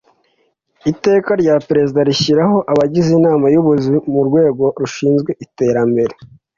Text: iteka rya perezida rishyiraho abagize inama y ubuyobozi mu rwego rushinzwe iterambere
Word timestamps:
iteka 0.91 1.31
rya 1.41 1.55
perezida 1.67 1.99
rishyiraho 2.09 2.57
abagize 2.71 3.09
inama 3.19 3.45
y 3.53 3.57
ubuyobozi 3.61 3.89
mu 4.13 4.21
rwego 4.27 4.63
rushinzwe 4.81 5.31
iterambere 5.45 6.13